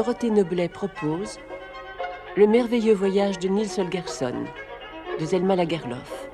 [0.00, 1.38] Dorothée Noblet propose
[2.34, 4.46] Le merveilleux voyage de Nils Holgersson
[5.20, 6.30] de Zelma Lagerlof,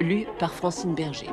[0.00, 1.30] lu par Francine Berger.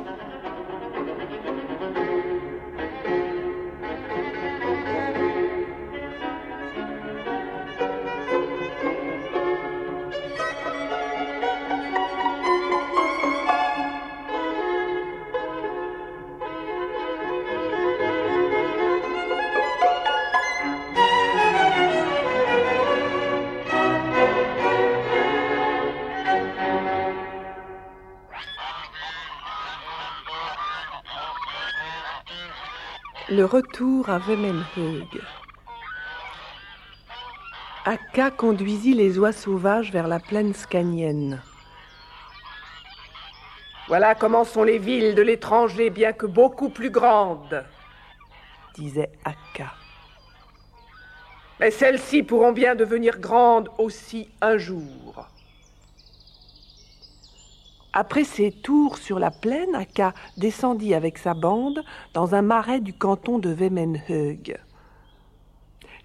[33.34, 35.22] Le retour à Wemenhug.
[37.86, 41.40] Akka conduisit les oies sauvages vers la plaine scanienne.
[43.88, 47.64] Voilà comment sont les villes de l'étranger, bien que beaucoup plus grandes,
[48.74, 49.72] disait Akka.
[51.58, 55.26] Mais celles-ci pourront bien devenir grandes aussi un jour.
[57.94, 62.94] Après ses tours sur la plaine, Akka descendit avec sa bande dans un marais du
[62.94, 64.58] canton de Wemenhög.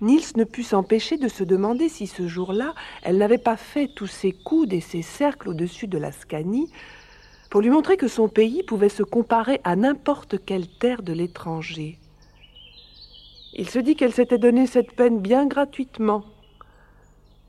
[0.02, 4.08] Niels ne put s'empêcher de se demander si ce jour-là, elle n'avait pas fait tous
[4.08, 6.70] ses coudes et ses cercles au-dessus de la Scanie
[7.50, 11.98] pour lui montrer que son pays pouvait se comparer à n'importe quelle terre de l'étranger.
[13.54, 16.26] Il se dit qu'elle s'était donné cette peine bien gratuitement.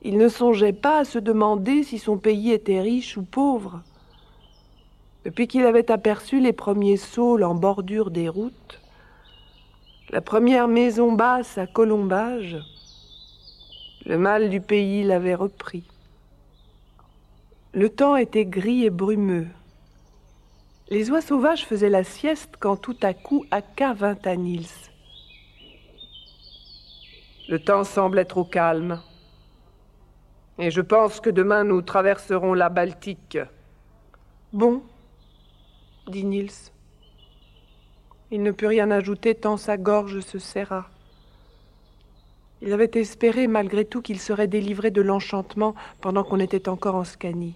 [0.03, 3.83] Il ne songeait pas à se demander si son pays était riche ou pauvre.
[5.25, 8.81] Depuis qu'il avait aperçu les premiers saules en bordure des routes,
[10.11, 12.57] la première maison basse à colombage,
[14.07, 15.85] le mal du pays l'avait repris.
[17.75, 19.49] Le temps était gris et brumeux.
[20.89, 24.91] Les oies sauvages faisaient la sieste quand tout à coup Akka vint à Nils.
[27.51, 29.03] Le temps semble être au calme.
[30.59, 33.39] Et je pense que demain nous traverserons la Baltique.
[34.55, 34.83] Bon,
[36.11, 36.73] dit Niels.
[38.31, 40.89] Il ne put rien ajouter tant sa gorge se serra.
[42.61, 47.05] Il avait espéré malgré tout qu'il serait délivré de l'enchantement pendant qu'on était encore en
[47.05, 47.55] Scanie.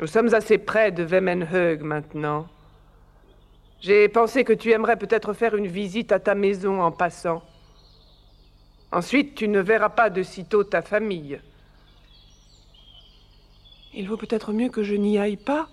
[0.00, 2.48] Nous sommes assez près de Wemenhög maintenant.
[3.80, 7.42] J'ai pensé que tu aimerais peut-être faire une visite à ta maison en passant.
[8.92, 11.40] Ensuite, tu ne verras pas de sitôt ta famille.
[13.94, 15.68] Il vaut peut-être mieux que je n'y aille pas,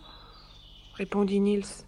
[0.97, 1.85] répondit Niels.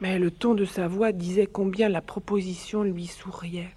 [0.00, 3.74] Mais le ton de sa voix disait combien la proposition lui souriait.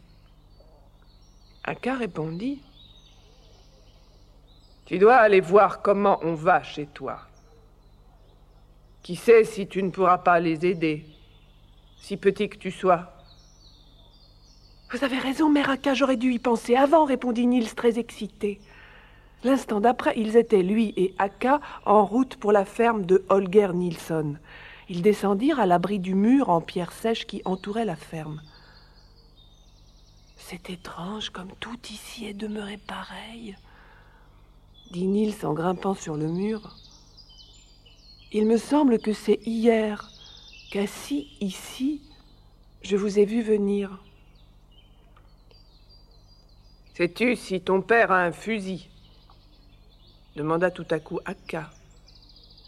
[1.63, 2.62] Akka répondit
[4.85, 7.22] Tu dois aller voir comment on va chez toi.
[9.01, 11.06] Qui sait si tu ne pourras pas les aider,
[11.97, 13.12] si petit que tu sois.
[14.91, 18.62] Vous avez raison, mère Akka, j'aurais dû y penser avant, répondit Niels très excité.
[19.44, 24.36] L'instant d'après, ils étaient, lui et Akka, en route pour la ferme de Holger Nilsson.
[24.90, 28.42] Ils descendirent à l'abri du mur en pierre sèche qui entourait la ferme.
[30.38, 33.56] C'est étrange comme tout ici est demeuré pareil,
[34.92, 36.75] dit Nils en grimpant sur le mur.
[38.31, 40.10] Il me semble que c'est hier
[40.72, 42.02] qu'assis ici,
[42.81, 44.00] je vous ai vu venir.
[46.96, 48.90] Sais-tu si ton père a un fusil?
[50.35, 51.69] Demanda tout à coup Akka.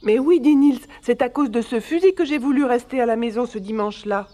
[0.04, 3.06] Mais oui, dit Nils, c'est à cause de ce fusil que j'ai voulu rester à
[3.06, 4.28] la maison ce dimanche-là.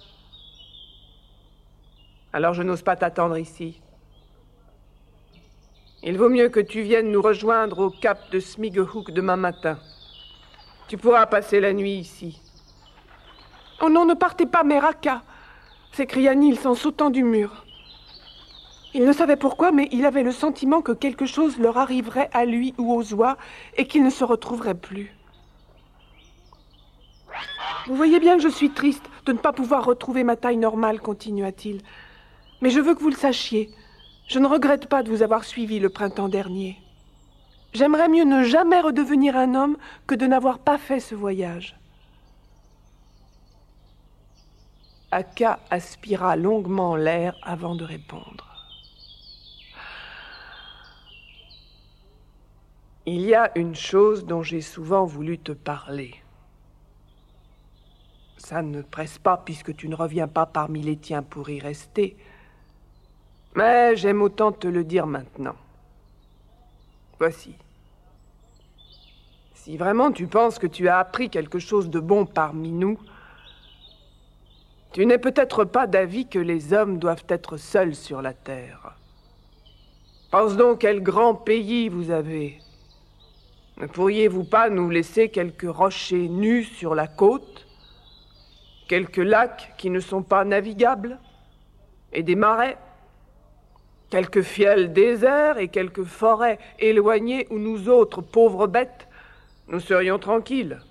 [2.33, 3.79] Alors je n'ose pas t'attendre ici.
[6.03, 9.77] Il vaut mieux que tu viennes nous rejoindre au cap de Smigehook demain matin.
[10.87, 12.41] Tu pourras passer la nuit ici.
[13.81, 15.21] Oh non, ne partez pas, mère Akka
[15.91, 17.66] s'écria Nils en sautant du mur.
[18.93, 22.46] Il ne savait pourquoi, mais il avait le sentiment que quelque chose leur arriverait à
[22.46, 23.38] lui ou aux oies
[23.78, 25.16] et qu'ils ne se retrouveraient plus.
[27.88, 30.99] Vous voyez bien que je suis triste de ne pas pouvoir retrouver ma taille normale,
[30.99, 31.82] continua-t-il.
[32.61, 33.70] Mais je veux que vous le sachiez.
[34.28, 36.78] Je ne regrette pas de vous avoir suivi le printemps dernier.
[37.73, 41.78] J'aimerais mieux ne jamais redevenir un homme que de n'avoir pas fait ce voyage.
[45.11, 48.41] Akka aspira longuement l'air avant de répondre.
[53.13, 56.16] Il y a une chose dont j'ai souvent voulu te parler.
[58.37, 62.16] Ça ne presse pas puisque tu ne reviens pas parmi les tiens pour y rester.
[63.53, 65.58] Mais j'aime autant te le dire maintenant.
[67.19, 67.53] Voici.
[69.55, 72.97] Si vraiment tu penses que tu as appris quelque chose de bon parmi nous,
[74.93, 78.96] Tu n'es peut-être pas d'avis que les hommes doivent être seuls sur la terre.
[80.31, 82.59] Pense donc quel grand pays vous avez.
[83.78, 87.68] Ne pourriez-vous pas nous laisser quelques rochers nus sur la côte
[88.88, 91.20] Quelques lacs qui ne sont pas navigables
[92.14, 92.78] Et des marais
[94.09, 99.08] Quelques fiels déserts et quelques forêts éloignées où nous autres, pauvres bêtes,
[99.70, 100.82] nous serions tranquilles.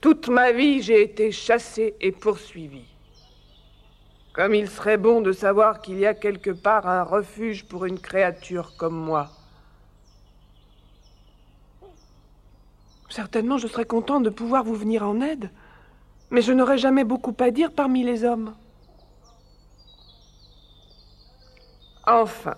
[0.00, 2.84] Toute ma vie, j'ai été chassé et poursuivi.
[4.32, 7.98] Comme il serait bon de savoir qu'il y a quelque part un refuge pour une
[8.00, 9.28] créature comme moi.
[13.18, 15.50] Certainement, je serais content de pouvoir vous venir en aide,
[16.30, 18.54] mais je n'aurais jamais beaucoup à dire parmi les hommes.
[22.06, 22.54] Enfin.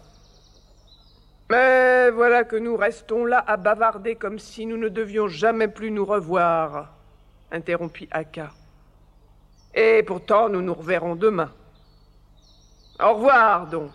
[1.48, 5.90] Mais voilà que nous restons là à bavarder comme si nous ne devions jamais plus
[5.90, 6.92] nous revoir,
[7.50, 8.50] interrompit Aka.
[9.74, 11.50] Et pourtant nous nous reverrons demain.
[13.02, 13.92] Au revoir donc.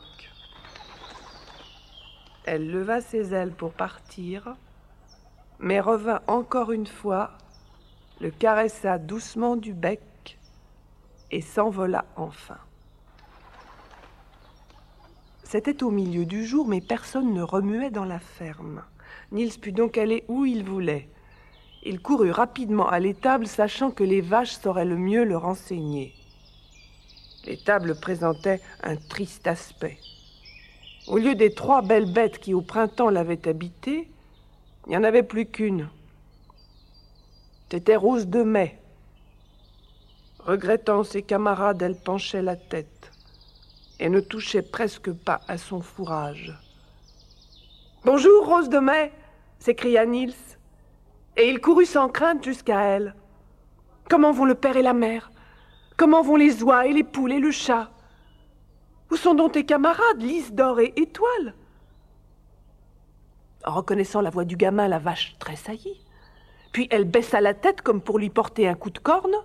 [2.44, 4.56] Elle leva ses ailes pour partir,
[5.60, 7.32] mais revint encore une fois,
[8.22, 10.38] le caressa doucement du bec
[11.32, 12.58] et s'envola enfin.
[15.44, 18.84] C'était au milieu du jour, mais personne ne remuait dans la ferme.
[19.32, 21.08] Nils put donc aller où il voulait.
[21.84, 26.14] Il courut rapidement à l'étable, sachant que les vaches sauraient le mieux le renseigner.
[27.46, 30.00] L'étable présentait un triste aspect.
[31.08, 34.10] Au lieu des trois belles bêtes qui au printemps l'avaient habitée,
[34.86, 35.90] il n'y en avait plus qu'une.
[37.72, 38.80] C'était Rose de Mai.
[40.40, 43.12] Regrettant ses camarades, elle penchait la tête
[44.00, 46.54] et ne touchait presque pas à son fourrage.
[48.04, 49.12] Bonjour, Rose de Mai
[49.58, 50.36] s'écria Nils,
[51.38, 53.16] et il courut sans crainte jusqu'à elle.
[54.10, 55.32] Comment vont le père et la mère?
[55.98, 57.90] Comment vont les oies et les poules et le chat?
[59.10, 61.56] Où sont donc tes camarades, Lys d'or et Étoile?
[63.66, 66.02] Reconnaissant la voix du gamin, la vache tressaillit.
[66.72, 69.36] Puis elle baissa la tête comme pour lui porter un coup de corne.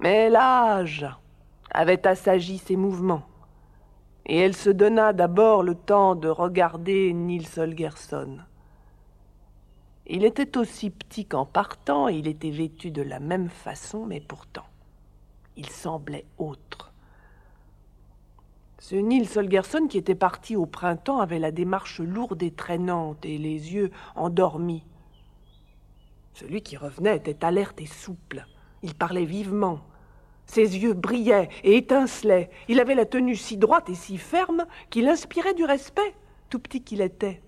[0.00, 1.06] Mais l'âge
[1.70, 3.22] avait assagi ses mouvements
[4.26, 8.38] et elle se donna d'abord le temps de regarder Nils Holgersson.
[10.06, 14.66] Il était aussi petit qu'en partant, il était vêtu de la même façon, mais pourtant,
[15.56, 16.89] il semblait autre.
[18.80, 23.36] Ce Nils Holgersson qui était parti au printemps avait la démarche lourde et traînante et
[23.36, 24.84] les yeux endormis.
[26.32, 28.46] Celui qui revenait était alerte et souple.
[28.82, 29.80] Il parlait vivement,
[30.46, 32.48] ses yeux brillaient et étincelaient.
[32.68, 36.14] Il avait la tenue si droite et si ferme qu'il inspirait du respect,
[36.48, 37.42] tout petit qu'il était.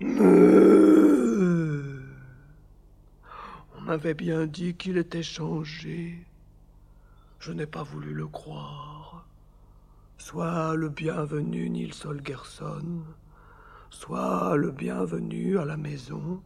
[0.00, 0.20] On
[3.80, 6.24] m'avait bien dit qu'il était changé.
[7.40, 9.03] Je n'ai pas voulu le croire.
[10.26, 13.02] Sois le bienvenu, Nils Holgersson.
[13.90, 16.40] Sois le bienvenu à la maison.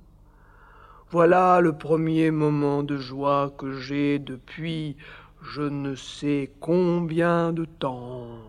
[1.11, 4.97] Voilà le premier moment de joie que j'ai depuis
[5.43, 8.41] je ne sais combien de temps.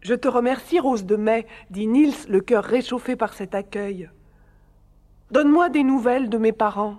[0.00, 4.10] Je te remercie, Rose de Mai, dit Nils, le cœur réchauffé par cet accueil.
[5.30, 6.98] Donne-moi des nouvelles de mes parents.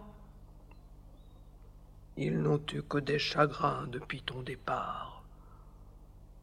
[2.15, 5.14] Ils n'ont eu que des chagrins depuis ton départ.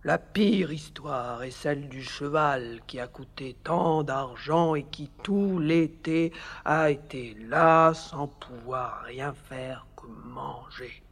[0.05, 5.61] La pire histoire est celle du cheval qui a coûté tant d'argent et qui tout
[5.61, 6.33] l'été
[6.65, 11.05] a été là sans pouvoir rien faire que manger.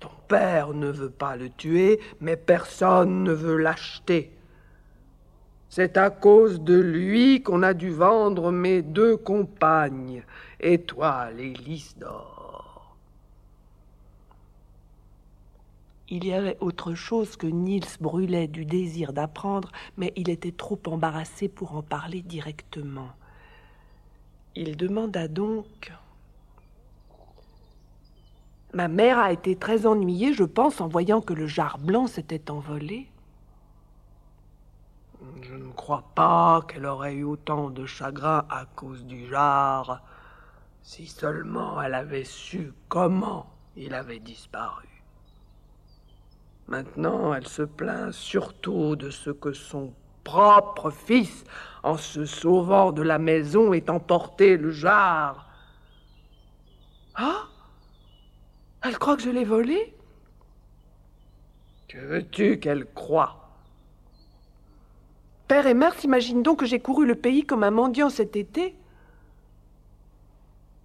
[0.00, 4.32] Ton père ne veut pas le tuer, mais personne ne veut l'acheter.
[5.68, 10.24] C'est à cause de lui qu'on a dû vendre mes deux compagnes,
[10.58, 12.31] Étoile et Lys d'or.
[16.14, 20.78] Il y avait autre chose que Niels brûlait du désir d'apprendre, mais il était trop
[20.86, 23.08] embarrassé pour en parler directement.
[24.54, 25.90] Il demanda donc
[28.74, 32.50] Ma mère a été très ennuyée, je pense, en voyant que le jar blanc s'était
[32.50, 33.08] envolé.
[35.40, 40.02] Je ne crois pas qu'elle aurait eu autant de chagrin à cause du jar,
[40.82, 44.91] si seulement elle avait su comment il avait disparu.
[46.72, 49.92] Maintenant, elle se plaint surtout de ce que son
[50.24, 51.44] propre fils,
[51.82, 55.50] en se sauvant de la maison, ait emporté le jar.
[57.14, 57.42] Ah!
[58.82, 59.94] Elle croit que je l'ai volé?
[61.88, 63.50] Que veux-tu qu'elle croie?
[65.48, 68.74] Père et mère s'imaginent donc que j'ai couru le pays comme un mendiant cet été?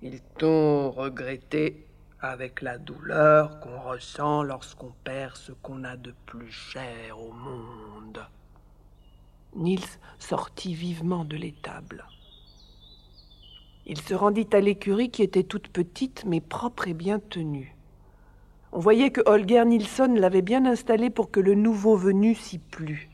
[0.02, 1.87] Ils t'ont regretté
[2.28, 8.26] avec la douleur qu'on ressent lorsqu'on perd ce qu'on a de plus cher au monde.
[9.56, 9.80] Niels
[10.20, 12.06] sortit vivement de l'étable.
[13.86, 17.76] Il se rendit à l'écurie qui était toute petite mais propre et bien tenue.
[18.74, 23.10] On voyait que Holger Nilsson l'avait bien installé pour que le nouveau venu s'y plût.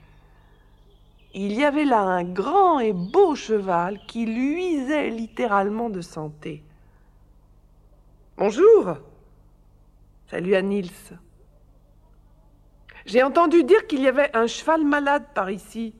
[1.35, 6.63] Il y avait là un grand et beau cheval qui luisait littéralement de santé.
[8.37, 8.97] Bonjour.
[10.27, 10.89] Salut à Nils.
[13.05, 15.93] J'ai entendu dire qu'il y avait un cheval malade par ici.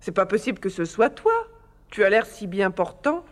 [0.00, 1.32] C'est pas possible que ce soit toi.
[1.90, 3.24] Tu as l'air si bien portant.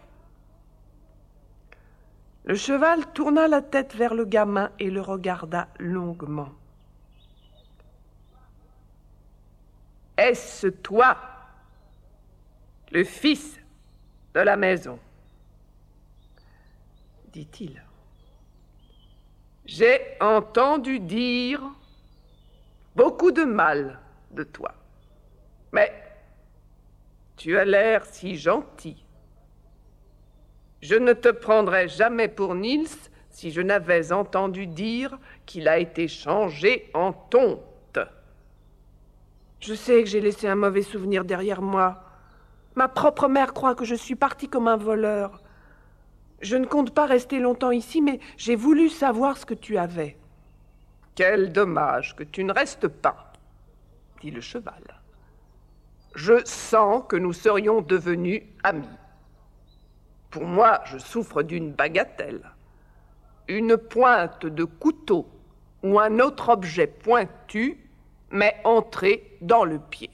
[2.44, 6.48] Le cheval tourna la tête vers le gamin et le regarda longuement.
[10.16, 11.16] Est-ce toi,
[12.90, 13.60] le fils
[14.34, 14.98] de la maison?
[17.32, 17.82] dit-il.
[19.74, 21.62] J'ai entendu dire
[22.94, 24.00] beaucoup de mal
[24.30, 24.74] de toi,
[25.72, 25.90] mais
[27.38, 29.02] tu as l'air si gentil.
[30.82, 32.84] Je ne te prendrais jamais pour Niels
[33.30, 37.98] si je n'avais entendu dire qu'il a été changé en tonte.
[39.58, 42.04] Je sais que j'ai laissé un mauvais souvenir derrière moi.
[42.74, 45.41] Ma propre mère croit que je suis parti comme un voleur.
[46.42, 50.16] Je ne compte pas rester longtemps ici, mais j'ai voulu savoir ce que tu avais.
[51.14, 53.32] Quel dommage que tu ne restes pas,
[54.20, 54.82] dit le cheval.
[56.16, 58.88] Je sens que nous serions devenus amis.
[60.30, 62.42] Pour moi, je souffre d'une bagatelle.
[63.46, 65.28] Une pointe de couteau
[65.82, 67.78] ou un autre objet pointu
[68.30, 70.10] m'est entré dans le pied.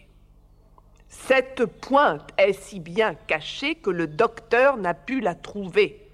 [1.08, 6.07] Cette pointe est si bien cachée que le docteur n'a pu la trouver.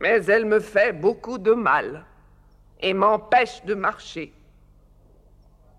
[0.00, 2.04] Mais elle me fait beaucoup de mal
[2.80, 4.32] et m'empêche de marcher.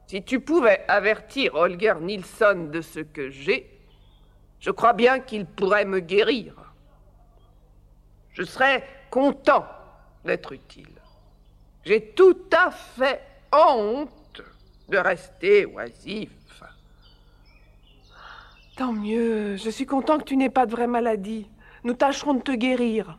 [0.08, 3.70] Si tu pouvais avertir Holger Nilsson de ce que j'ai,
[4.60, 6.56] je crois bien qu'il pourrait me guérir.
[8.32, 9.66] Je serais content
[10.26, 11.02] d'être utile.
[11.86, 13.22] J'ai tout à fait
[13.52, 14.42] honte
[14.90, 16.32] de rester oisif.
[18.78, 21.50] Tant mieux, je suis content que tu n'aies pas de vraie maladie.
[21.84, 23.18] Nous tâcherons de te guérir.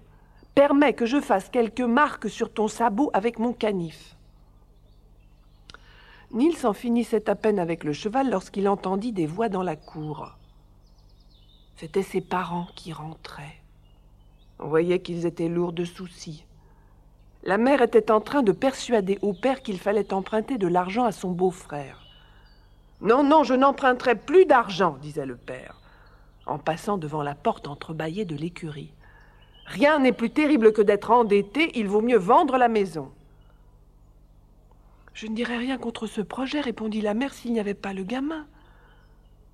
[0.58, 4.16] Permets que je fasse quelques marques sur ton sabot avec mon canif.
[6.32, 10.36] Nils en finissait à peine avec le cheval lorsqu'il entendit des voix dans la cour.
[11.76, 13.62] C'étaient ses parents qui rentraient.
[14.58, 16.44] On voyait qu'ils étaient lourds de soucis.
[17.44, 21.12] La mère était en train de persuader au père qu'il fallait emprunter de l'argent à
[21.12, 22.04] son beau-frère.
[23.00, 25.80] Non, non, je n'emprunterai plus d'argent, disait le père,
[26.46, 28.92] en passant devant la porte entrebâillée de l'écurie.
[29.68, 33.10] Rien n'est plus terrible que d'être endetté, il vaut mieux vendre la maison.
[35.12, 38.02] Je ne dirais rien contre ce projet, répondit la mère, s'il n'y avait pas le
[38.02, 38.46] gamin.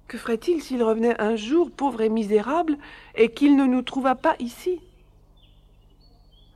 [0.07, 2.79] Que ferait-il s'il revenait un jour, pauvre et misérable,
[3.17, 4.81] et qu'il ne nous trouva pas ici?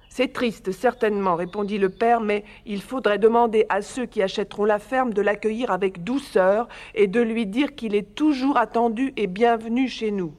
[0.08, 4.78] C'est triste, certainement, répondit le père, mais il faudrait demander à ceux qui achèteront la
[4.78, 9.88] ferme de l'accueillir avec douceur et de lui dire qu'il est toujours attendu et bienvenu
[9.88, 10.34] chez nous.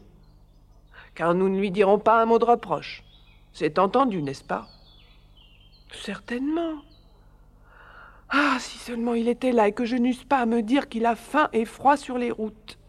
[1.15, 3.03] Car nous ne lui dirons pas un mot de reproche.
[3.59, 4.69] C'est entendu, n'est-ce pas?
[5.91, 6.75] Certainement.
[8.29, 11.05] Ah, si seulement il était là et que je n'eusse pas à me dire qu'il
[11.05, 12.79] a faim et froid sur les routes.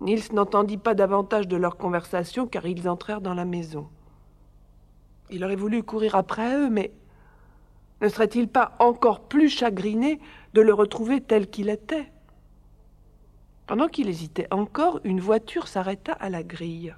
[0.00, 3.90] Nils n'entendit pas davantage de leur conversation car ils entrèrent dans la maison.
[5.28, 6.90] Il aurait voulu courir après eux, mais
[8.00, 10.20] ne serait-il pas encore plus chagriné
[10.54, 12.10] de le retrouver tel qu'il était?
[13.66, 16.94] Pendant qu'il hésitait encore, une voiture s'arrêta à la grille.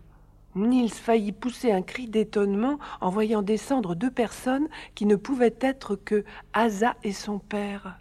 [0.56, 5.94] Niels faillit pousser un cri d'étonnement en voyant descendre deux personnes qui ne pouvaient être
[5.94, 7.98] que Asa et son père.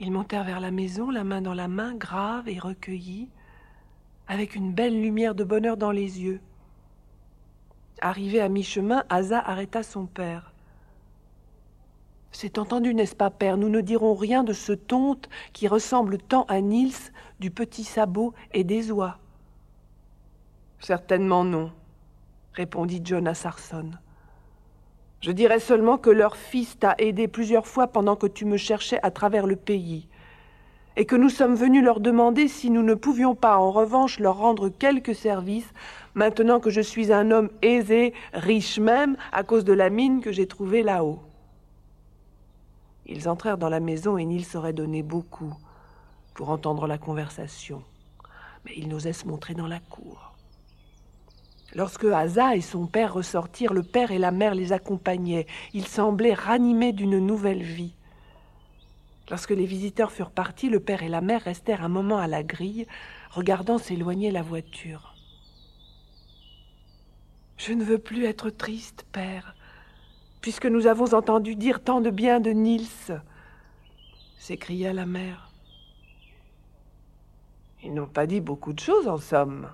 [0.00, 3.28] Ils montèrent vers la maison, la main dans la main, graves et recueillis,
[4.26, 6.40] avec une belle lumière de bonheur dans les yeux.
[8.00, 10.52] Arrivé à mi-chemin, Asa arrêta son père.
[12.32, 13.56] C'est entendu, n'est-ce pas, père?
[13.56, 18.34] Nous ne dirons rien de ce tonte qui ressemble tant à Nils, du petit sabot
[18.52, 19.18] et des oies.
[20.84, 21.72] Certainement non,
[22.52, 23.92] répondit John à Sarson.
[25.22, 28.98] Je dirai seulement que leur fils t'a aidé plusieurs fois pendant que tu me cherchais
[29.02, 30.06] à travers le pays,
[30.96, 34.36] et que nous sommes venus leur demander si nous ne pouvions pas en revanche leur
[34.36, 35.72] rendre quelques services
[36.12, 40.32] maintenant que je suis un homme aisé, riche même, à cause de la mine que
[40.32, 41.22] j'ai trouvée là-haut.
[43.06, 45.54] Ils entrèrent dans la maison et Nils aurait donné beaucoup
[46.34, 47.82] pour entendre la conversation,
[48.66, 50.33] mais ils n'osaient se montrer dans la cour.
[51.74, 55.46] Lorsque Asa et son père ressortirent, le père et la mère les accompagnaient.
[55.72, 57.94] Ils semblaient ranimés d'une nouvelle vie.
[59.28, 62.42] Lorsque les visiteurs furent partis, le père et la mère restèrent un moment à la
[62.42, 62.86] grille,
[63.30, 65.14] regardant s'éloigner la voiture.
[67.56, 69.56] Je ne veux plus être triste, père,
[70.40, 73.20] puisque nous avons entendu dire tant de bien de Nils,
[74.38, 75.50] s'écria la mère.
[77.82, 79.68] Ils n'ont pas dit beaucoup de choses, en somme,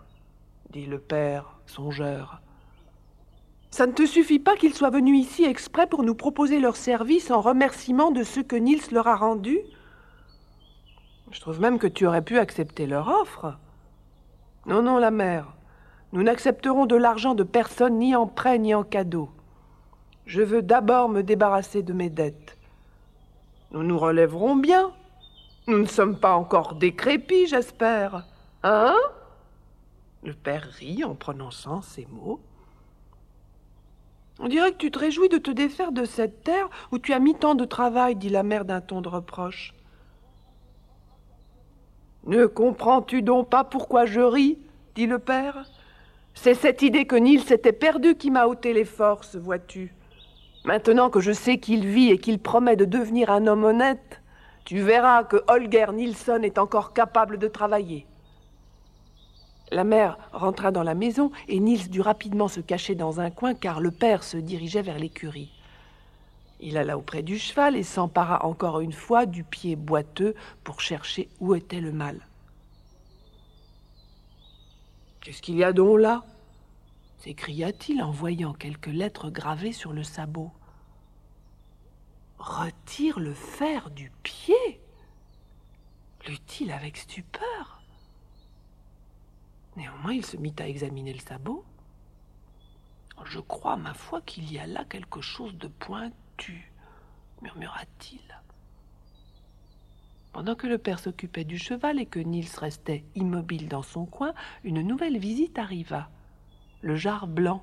[0.71, 2.41] dit le père, songeur.
[3.71, 7.31] Ça ne te suffit pas qu'ils soient venus ici exprès pour nous proposer leur service
[7.31, 9.61] en remerciement de ce que Nils leur a rendu?
[11.31, 13.57] Je trouve même que tu aurais pu accepter leur offre.
[14.67, 15.55] Non, non, la mère.
[16.13, 19.31] Nous n'accepterons de l'argent de personne ni en prêt ni en cadeau.
[20.27, 22.59] Je veux d'abord me débarrasser de mes dettes.
[23.71, 24.93] Nous nous relèverons bien.
[25.69, 28.27] Nous ne sommes pas encore décrépits, j'espère.
[28.65, 28.97] Hein?
[30.23, 32.41] Le père rit en prononçant ces mots.
[34.39, 37.19] On dirait que tu te réjouis de te défaire de cette terre où tu as
[37.19, 39.75] mis tant de travail, dit la mère d'un ton de reproche.
[42.25, 44.59] Ne comprends-tu donc pas pourquoi je ris
[44.95, 45.65] dit le père?
[46.35, 49.95] C'est cette idée que Nils s'était perdu qui m'a ôté les forces, vois-tu.
[50.65, 54.21] Maintenant que je sais qu'il vit et qu'il promet de devenir un homme honnête,
[54.65, 58.07] tu verras que Holger Nilsson est encore capable de travailler.
[59.71, 63.55] La mère rentra dans la maison et Nils dut rapidement se cacher dans un coin
[63.55, 65.53] car le père se dirigeait vers l'écurie.
[66.59, 70.35] Il alla auprès du cheval et s'empara encore une fois du pied boiteux
[70.65, 72.27] pour chercher où était le mal.
[75.21, 76.25] Qu'est-ce qu'il y a donc là?
[77.19, 80.51] s'écria-t-il en voyant quelques lettres gravées sur le sabot.
[82.39, 84.81] Retire le fer du pied
[86.27, 87.50] lut-il avec stupeur?
[89.77, 91.65] Néanmoins, il se mit à examiner le sabot.
[93.25, 96.73] Je crois, ma foi, qu'il y a là quelque chose de pointu,
[97.43, 98.21] murmura-t-il.
[100.33, 104.33] Pendant que le père s'occupait du cheval et que Nils restait immobile dans son coin,
[104.65, 106.09] une nouvelle visite arriva.
[106.83, 107.63] Le jar blanc,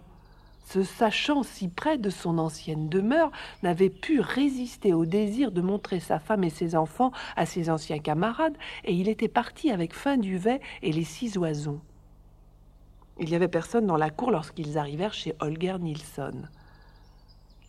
[0.65, 3.31] se sachant si près de son ancienne demeure,
[3.63, 7.99] n'avait pu résister au désir de montrer sa femme et ses enfants à ses anciens
[7.99, 11.81] camarades, et il était parti avec Fin Duvet et les six oisons.
[13.19, 16.43] Il n'y avait personne dans la cour lorsqu'ils arrivèrent chez Holger Nilsson.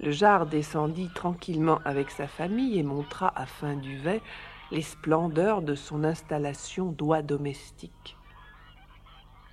[0.00, 4.20] Le jar descendit tranquillement avec sa famille et montra à Fin Duvet
[4.70, 8.16] les splendeurs de son installation d'oie domestique.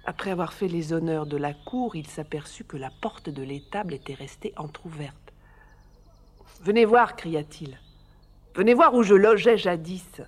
[0.05, 3.93] Après avoir fait les honneurs de la cour, il s'aperçut que la porte de l'étable
[3.93, 5.34] était restée entr'ouverte.
[6.62, 7.79] Venez voir, cria-t-il.
[8.53, 10.21] Venez voir où je logeais jadis.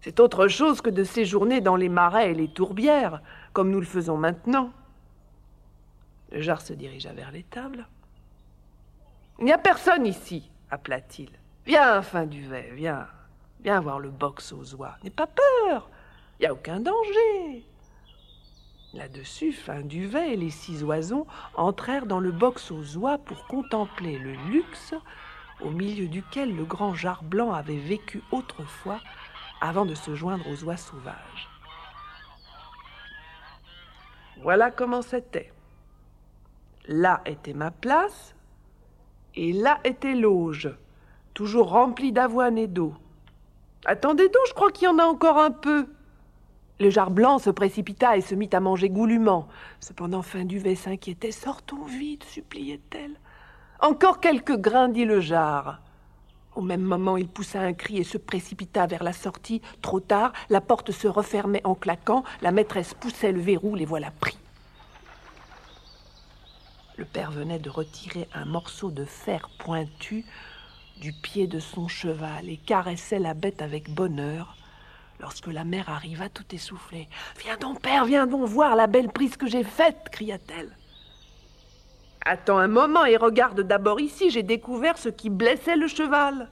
[0.00, 3.20] C'est autre chose que de séjourner dans les marais et les tourbières,
[3.52, 4.70] comme nous le faisons maintenant.
[6.34, 7.86] Le jar se dirigea vers l'étable.
[9.38, 11.30] Il n'y a personne ici, appela-t-il.
[11.64, 13.06] Viens, fin duvet, viens.
[13.60, 14.96] Viens voir le box aux oies.
[15.04, 15.88] N'aie pas peur.
[16.38, 17.64] Il n'y a aucun danger.
[18.94, 24.18] Là-dessus, fin duvet et les six oisons entrèrent dans le box aux oies pour contempler
[24.18, 24.92] le luxe
[25.60, 28.98] au milieu duquel le grand jar blanc avait vécu autrefois
[29.60, 31.48] avant de se joindre aux oies sauvages.
[34.42, 35.52] Voilà comment c'était.
[36.86, 38.34] Là était ma place,
[39.34, 40.70] et là était l'auge,
[41.32, 42.94] toujours remplie d'avoine et d'eau.
[43.86, 45.86] Attendez donc, je crois qu'il y en a encore un peu.
[46.80, 49.48] Le jar blanc se précipita et se mit à manger goulûment.
[49.80, 51.32] Cependant, fin duvet s'inquiétait.
[51.32, 53.14] Sortons vite, suppliait-elle.
[53.80, 55.80] Encore quelques grains, dit le jar.
[56.54, 59.60] Au même moment, il poussa un cri et se précipita vers la sortie.
[59.82, 62.24] Trop tard, la porte se refermait en claquant.
[62.42, 64.38] La maîtresse poussait le verrou, les voilà pris.
[66.96, 70.24] Le père venait de retirer un morceau de fer pointu
[71.00, 74.56] du pied de son cheval et caressait la bête avec bonheur
[75.18, 77.08] lorsque la mère arriva tout essoufflée.
[77.40, 80.76] Viens donc, père, viens donc voir la belle prise que j'ai faite, cria-t-elle.
[82.24, 86.48] Attends un moment et regarde d'abord ici, j'ai découvert ce qui blessait le cheval.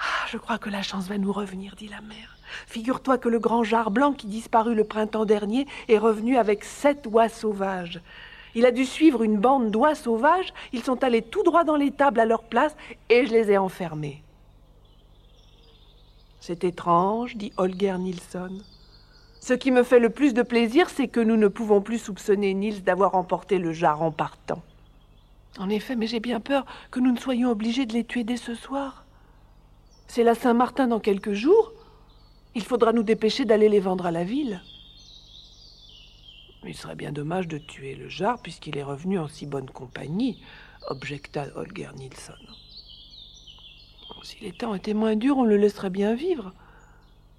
[0.00, 2.36] Ah, je crois que la chance va nous revenir, dit la mère.
[2.66, 7.06] Figure-toi que le grand jar blanc qui disparut le printemps dernier est revenu avec sept
[7.06, 8.00] oies sauvages.
[8.54, 10.52] Il a dû suivre une bande d'oies sauvages.
[10.72, 12.76] Ils sont allés tout droit dans les tables à leur place
[13.08, 14.22] et je les ai enfermés.
[16.40, 18.60] C'est étrange, dit Holger Nilsson.
[19.40, 22.54] Ce qui me fait le plus de plaisir, c'est que nous ne pouvons plus soupçonner
[22.54, 24.62] Nils d'avoir emporté le jar en partant.
[25.58, 28.36] En effet, mais j'ai bien peur que nous ne soyons obligés de les tuer dès
[28.36, 29.04] ce soir.
[30.06, 31.72] C'est la Saint-Martin dans quelques jours.
[32.54, 34.60] Il faudra nous dépêcher d'aller les vendre à la ville.
[36.64, 40.42] Il serait bien dommage de tuer le jar puisqu'il est revenu en si bonne compagnie,
[40.88, 42.34] objecta Holger Nilsson.
[44.22, 46.52] Si les temps étaient moins durs, on le laisserait bien vivre.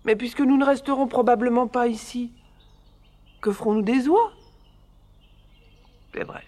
[0.05, 2.31] Mais puisque nous ne resterons probablement pas ici,
[3.41, 4.31] que ferons-nous des oies?
[6.13, 6.43] C'est vrai.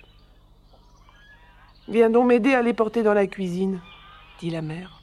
[1.87, 3.81] Viens donc m'aider à les porter dans la cuisine,
[4.39, 5.01] dit la mère.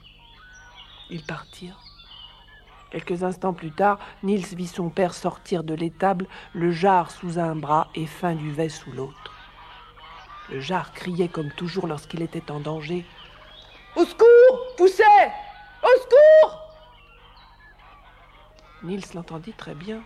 [1.10, 1.87] Ils partirent.
[2.90, 7.54] Quelques instants plus tard, Niels vit son père sortir de l'étable, le jar sous un
[7.54, 9.32] bras et fin duvet sous l'autre.
[10.50, 13.04] Le jar criait comme toujours lorsqu'il était en danger.
[13.96, 14.26] Au secours
[14.76, 15.02] Poussez
[15.82, 16.60] Au secours
[18.82, 20.02] Niels l'entendit très bien.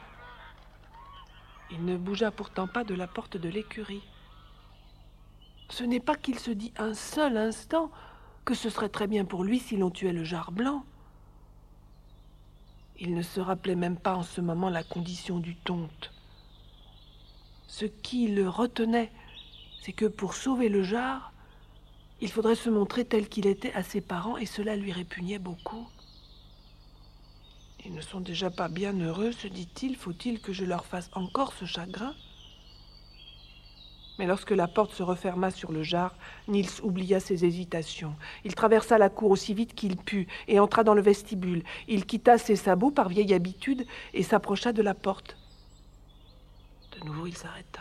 [1.71, 4.03] Il ne bougea pourtant pas de la porte de l'écurie.
[5.69, 7.91] Ce n'est pas qu'il se dit un seul instant
[8.45, 10.85] que ce serait très bien pour lui si l'on tuait le jar blanc.
[13.01, 16.13] Il ne se rappelait même pas en ce moment la condition du tonte.
[17.67, 19.11] Ce qui le retenait,
[19.81, 21.33] c'est que pour sauver le jar,
[22.21, 25.89] il faudrait se montrer tel qu'il était à ses parents et cela lui répugnait beaucoup.
[27.85, 31.53] Ils ne sont déjà pas bien heureux, se dit-il, faut-il que je leur fasse encore
[31.53, 32.15] ce chagrin?
[34.27, 36.15] Lorsque la porte se referma sur le jar,
[36.49, 38.15] Niels oublia ses hésitations.
[38.45, 41.63] Il traversa la cour aussi vite qu'il put et entra dans le vestibule.
[41.89, 45.37] Il quitta ses sabots par vieille habitude et s'approcha de la porte.
[46.99, 47.81] De nouveau, il s'arrêta.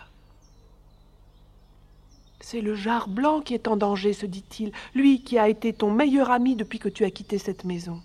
[2.40, 5.92] C'est le jar blanc qui est en danger, se dit-il, lui qui a été ton
[5.92, 8.02] meilleur ami depuis que tu as quitté cette maison.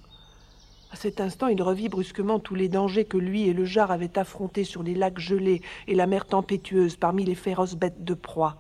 [0.97, 4.19] À cet instant, il revit brusquement tous les dangers que lui et le jar avaient
[4.19, 8.57] affrontés sur les lacs gelés et la mer tempétueuse parmi les féroces bêtes de proie.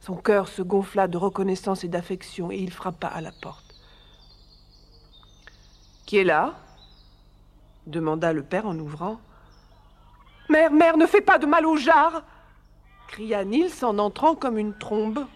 [0.00, 3.74] Son cœur se gonfla de reconnaissance et d'affection et il frappa à la porte.
[6.06, 6.54] Qui est là?
[7.86, 9.20] demanda le père en ouvrant.
[10.48, 12.22] Mère, mère, ne fais pas de mal au jar
[13.06, 15.26] cria Nils en entrant comme une trombe.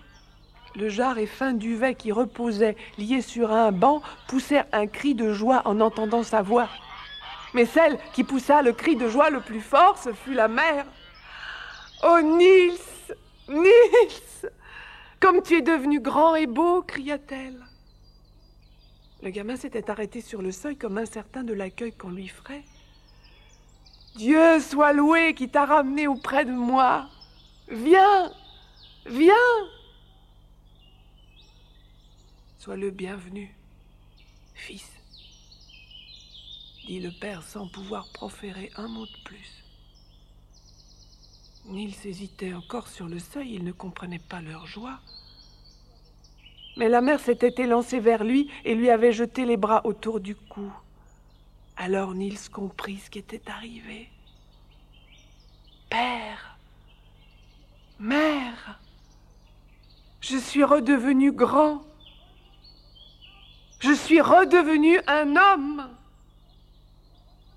[0.76, 5.32] Le jar et fin duvet qui reposait, lié sur un banc, poussèrent un cri de
[5.32, 6.68] joie en entendant sa voix.
[7.54, 10.84] Mais celle qui poussa le cri de joie le plus fort, ce fut la mère.
[12.02, 13.14] Oh Nils,
[13.48, 14.50] Nils,
[15.20, 17.64] comme tu es devenu grand et beau, cria-t-elle.
[19.22, 22.64] Le gamin s'était arrêté sur le seuil comme incertain de l'accueil qu'on lui ferait.
[24.16, 27.06] Dieu soit loué qui t'a ramené auprès de moi.
[27.68, 28.32] Viens,
[29.06, 29.32] viens.
[32.64, 33.54] Sois le bienvenu,
[34.54, 34.90] fils,
[36.86, 39.64] dit le père sans pouvoir proférer un mot de plus.
[41.66, 44.98] Nils hésitait encore sur le seuil, il ne comprenait pas leur joie.
[46.78, 50.34] Mais la mère s'était élancée vers lui et lui avait jeté les bras autour du
[50.34, 50.72] cou.
[51.76, 54.08] Alors Nils comprit ce qui était arrivé.
[55.90, 56.56] Père,
[57.98, 58.80] mère,
[60.22, 61.82] je suis redevenu grand.
[63.84, 65.90] Je suis redevenu un homme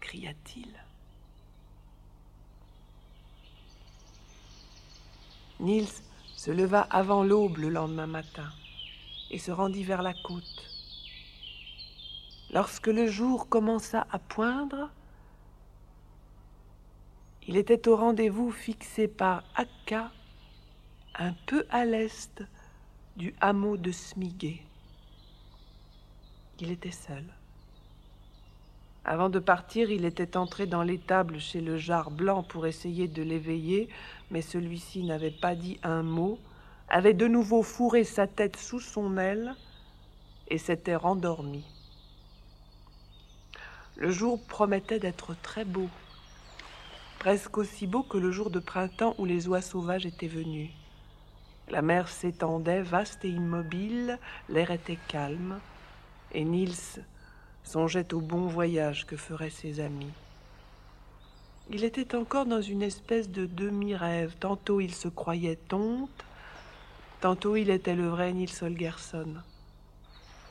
[0.02, 0.68] cria-t-il.
[5.62, 5.88] Niels
[6.36, 8.50] se leva avant l'aube le lendemain matin
[9.32, 10.70] et se rendit vers la côte.
[12.52, 14.90] Lorsque le jour commença à poindre,
[17.48, 20.12] il était au rendez-vous fixé par Akka,
[21.16, 22.44] un peu à l'est
[23.16, 24.67] du hameau de Smiguet.
[26.60, 27.24] Il était seul.
[29.06, 33.22] Avant de partir, il était entré dans l'étable chez le jar blanc pour essayer de
[33.22, 33.90] l'éveiller,
[34.32, 36.40] mais celui-ci n'avait pas dit un mot,
[36.90, 39.56] avait de nouveau fourré sa tête sous son aile
[40.50, 41.64] et s'était rendormi.
[43.96, 45.90] Le jour promettait d'être très beau,
[47.20, 50.72] presque aussi beau que le jour de printemps où les oies sauvages étaient venus.
[51.70, 55.60] La mer s'étendait, vaste et immobile, l'air était calme,
[56.34, 57.04] et Niels
[57.64, 60.12] songeait au bon voyage que feraient ses amis.
[61.70, 64.36] Il était encore dans une espèce de demi-rêve.
[64.40, 66.24] Tantôt il se croyait tonte,
[67.20, 69.36] tantôt il était le vrai Nils Holgersson.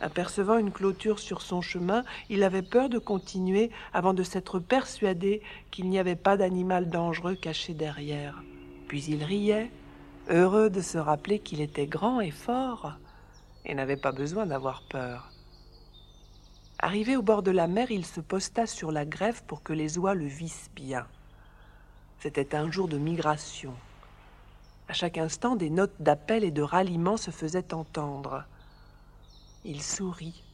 [0.02, 5.40] Apercevant une clôture sur son chemin, il avait peur de continuer avant de s'être persuadé
[5.70, 8.42] qu'il n'y avait pas d'animal dangereux caché derrière.
[8.88, 9.70] Puis il riait,
[10.28, 12.92] heureux de se rappeler qu'il était grand et fort
[13.64, 15.32] et n'avait pas besoin d'avoir peur.
[16.78, 19.96] Arrivé au bord de la mer, il se posta sur la grève pour que les
[19.96, 21.06] oies le vissent bien.
[22.20, 23.72] C'était un jour de migration.
[24.88, 28.44] À chaque instant, des notes d'appel et de ralliement se faisaient entendre.
[29.64, 30.44] Il sourit,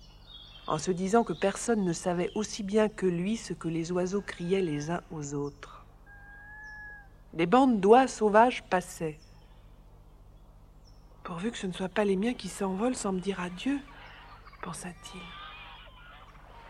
[0.68, 4.22] en se disant que personne ne savait aussi bien que lui ce que les oiseaux
[4.22, 5.85] criaient les uns aux autres.
[7.35, 9.18] Des bandes d'oies sauvages passaient.
[11.24, 13.80] Pourvu que ce ne soit pas les miens qui s'envolent sans me dire adieu,
[14.62, 15.41] pensa-t-il.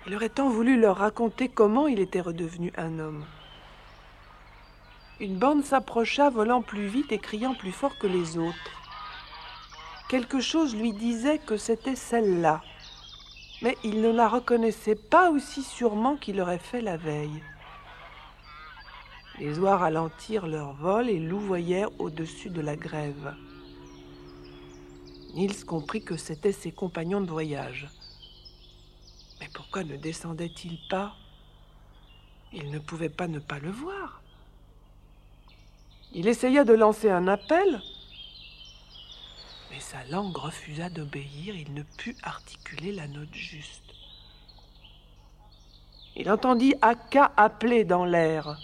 [0.06, 3.24] Il aurait tant voulu leur raconter comment il était redevenu un homme.
[5.20, 8.56] Une bande s'approcha, volant plus vite et criant plus fort que les autres.
[10.08, 12.62] Quelque chose lui disait que c'était celle-là,
[13.62, 17.42] mais il ne la reconnaissait pas aussi sûrement qu'il l'aurait fait la veille.
[19.38, 23.34] Les oies ralentirent leur vol et louvoyèrent au-dessus de la grève.
[25.34, 27.88] Niels comprit que c'étaient ses compagnons de voyage.
[29.42, 31.16] Mais pourquoi ne descendait-il pas?
[32.52, 34.22] Il ne pouvait pas ne pas le voir.
[36.12, 37.82] Il essaya de lancer un appel,
[39.72, 43.82] mais sa langue refusa d'obéir, il ne put articuler la note juste.
[46.14, 48.60] Il entendit Aka appeler dans l'air.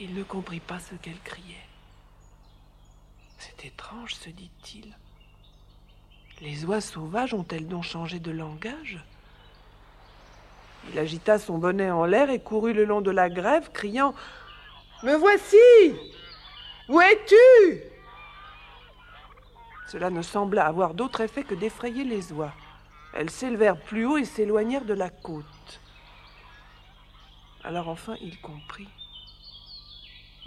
[0.00, 1.66] Il ne comprit pas ce qu'elle criait.
[3.38, 4.94] C'est étrange, se dit-il.
[6.40, 9.02] Les oies sauvages ont-elles donc changé de langage?
[10.92, 14.14] Il agita son bonnet en l'air et courut le long de la grève, criant
[15.02, 15.56] Me voici
[16.88, 17.82] Où es-tu?
[19.88, 22.52] Cela ne sembla avoir d'autre effet que d'effrayer les oies.
[23.14, 25.80] Elles s'élevèrent plus haut et s'éloignèrent de la côte.
[27.64, 28.88] Alors enfin il comprit.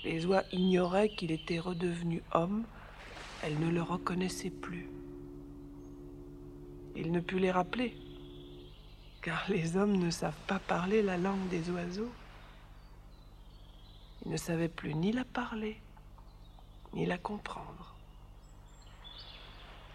[0.04, 2.64] Les oies ignoraient qu'il était redevenu homme,
[3.44, 4.90] elles ne le reconnaissaient plus.
[6.96, 7.96] Il ne put les rappeler,
[9.22, 12.12] car les hommes ne savent pas parler la langue des oiseaux.
[14.26, 15.80] Il ne savait plus ni la parler,
[16.94, 17.96] ni la comprendre.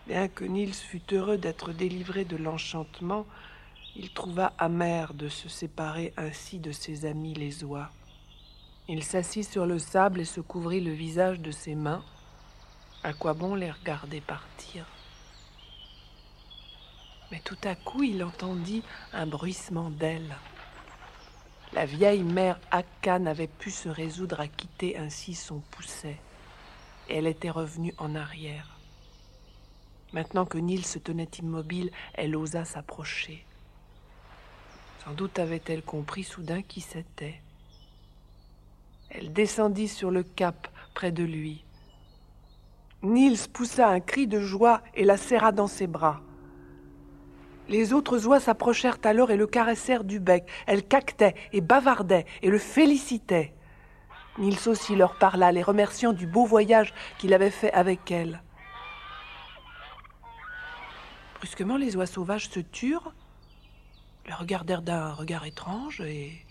[0.06, 3.26] Bien que Niels fût heureux d'être délivré de l'enchantement,
[3.96, 7.90] il trouva amer de se séparer ainsi de ses amis les oies.
[8.88, 12.04] Il s'assit sur le sable et se couvrit le visage de ses mains.
[13.02, 14.86] À quoi bon les regarder partir?
[17.30, 20.36] Mais tout à coup, il entendit un bruissement d'ailes.
[21.72, 26.18] La vieille mère Akka n'avait pu se résoudre à quitter ainsi son pousset,
[27.08, 28.76] et elle était revenue en arrière.
[30.12, 33.44] Maintenant que Nils se tenait immobile, elle osa s'approcher.
[35.04, 37.40] Sans doute avait-elle compris soudain qui c'était.
[39.10, 41.64] Elle descendit sur le cap près de lui.
[43.02, 46.22] Niels poussa un cri de joie et la serra dans ses bras.
[47.68, 50.48] Les autres oies s'approchèrent alors et le caressèrent du bec.
[50.66, 53.52] Elles caquetaient et bavardaient et le félicitaient.
[54.38, 58.42] Niels aussi leur parla, les remerciant du beau voyage qu'il avait fait avec elles.
[61.36, 63.12] Brusquement, les oies sauvages se turent,
[64.26, 66.44] le regardèrent d'un regard étrange et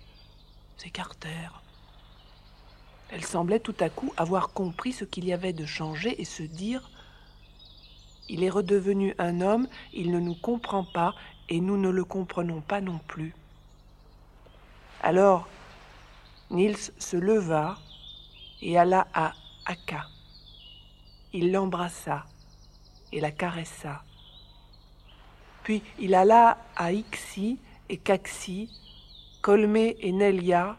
[0.78, 1.62] s'écartèrent.
[3.10, 6.44] Elle semblait tout à coup avoir compris ce qu'il y avait de changé et se
[6.44, 6.90] dire
[8.30, 11.14] Il est redevenu un homme, il ne nous comprend pas
[11.50, 13.34] et nous ne le comprenons pas non plus.
[15.02, 15.48] Alors,
[16.50, 17.78] Niels se leva
[18.62, 19.34] et alla à
[19.66, 20.06] Aka.
[21.34, 22.26] Il l'embrassa
[23.12, 24.04] et la caressa.
[25.64, 27.60] Puis il alla à Ixi
[27.90, 28.70] et Caxi,
[29.42, 30.78] Colmé et Nelia,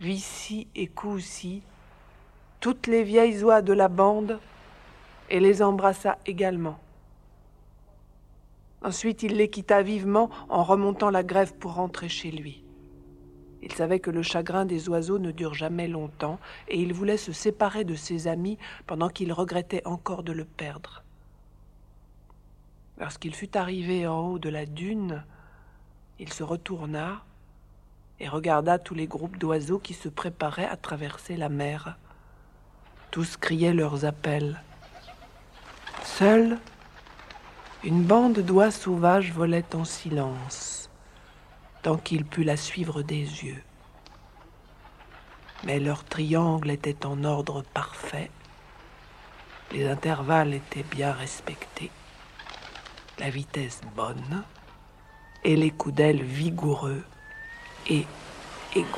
[0.00, 1.62] Vici et Koussi,
[2.60, 4.38] toutes les vieilles oies de la bande,
[5.30, 6.78] et les embrassa également.
[8.82, 12.62] Ensuite il les quitta vivement en remontant la grève pour rentrer chez lui.
[13.62, 16.38] Il savait que le chagrin des oiseaux ne dure jamais longtemps,
[16.68, 21.02] et il voulait se séparer de ses amis pendant qu'il regrettait encore de le perdre.
[22.98, 25.24] Lorsqu'il fut arrivé en haut de la dune,
[26.18, 27.22] il se retourna
[28.18, 31.98] et regarda tous les groupes d'oiseaux qui se préparaient à traverser la mer.
[33.10, 34.62] Tous criaient leurs appels.
[36.04, 36.58] Seule,
[37.84, 40.90] une bande d'oies sauvages volait en silence,
[41.82, 43.62] tant qu'il put la suivre des yeux.
[45.64, 48.30] Mais leur triangle était en ordre parfait,
[49.72, 51.90] les intervalles étaient bien respectés,
[53.18, 54.42] la vitesse bonne
[55.44, 57.04] et les coups d'ailes vigoureux
[57.88, 58.06] et
[58.74, 58.88] égaux.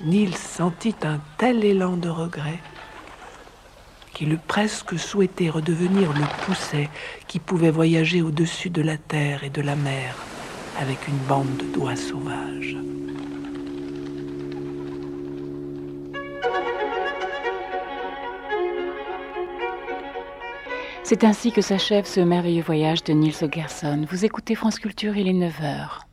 [0.00, 2.60] Nils sentit un tel élan de regret
[4.14, 6.88] qu'il eût presque souhaité redevenir le pousset
[7.26, 10.16] qui pouvait voyager au-dessus de la terre et de la mer
[10.80, 12.76] avec une bande d'oies sauvages.
[21.02, 24.06] C'est ainsi que s'achève ce merveilleux voyage de Niels Gerson.
[24.10, 26.03] Vous écoutez France Culture, il est 9h.